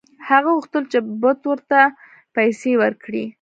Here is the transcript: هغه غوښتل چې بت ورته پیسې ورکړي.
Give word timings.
هغه 0.29 0.49
غوښتل 0.57 0.83
چې 0.91 0.99
بت 1.21 1.39
ورته 1.51 1.79
پیسې 2.35 2.71
ورکړي. 2.83 3.25